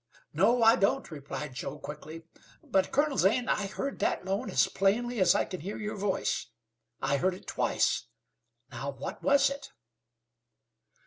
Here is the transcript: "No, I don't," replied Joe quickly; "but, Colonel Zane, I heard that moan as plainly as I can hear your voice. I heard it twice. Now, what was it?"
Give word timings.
"No, 0.33 0.63
I 0.63 0.77
don't," 0.77 1.11
replied 1.11 1.53
Joe 1.53 1.77
quickly; 1.77 2.23
"but, 2.63 2.91
Colonel 2.91 3.19
Zane, 3.19 3.47
I 3.47 3.67
heard 3.67 3.99
that 3.99 4.25
moan 4.25 4.49
as 4.49 4.67
plainly 4.67 5.19
as 5.19 5.35
I 5.35 5.45
can 5.45 5.59
hear 5.61 5.77
your 5.77 5.95
voice. 5.95 6.47
I 7.03 7.17
heard 7.17 7.35
it 7.35 7.45
twice. 7.45 8.07
Now, 8.71 8.89
what 8.89 9.21
was 9.21 9.51
it?" 9.51 9.69